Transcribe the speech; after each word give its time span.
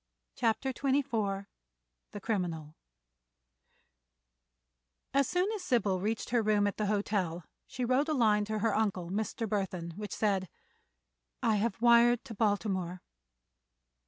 CHAPTER 0.33 0.73
XXIV 0.73 1.45
THE 2.09 2.19
CRIMINAL 2.19 2.73
As 5.13 5.27
soon 5.27 5.51
as 5.51 5.63
Sybil 5.63 5.99
reached 5.99 6.31
her 6.31 6.41
room 6.41 6.65
at 6.65 6.77
the 6.77 6.87
hotel 6.87 7.43
she 7.67 7.85
wrote 7.85 8.09
a 8.09 8.13
line 8.15 8.43
to 8.45 8.57
her 8.57 8.73
uncle, 8.75 9.11
Mr. 9.11 9.47
Burthon, 9.47 9.95
which 9.97 10.15
said: 10.15 10.49
"I 11.43 11.57
have 11.57 11.79
wired 11.83 12.25
to 12.25 12.33
Baltimore." 12.33 13.03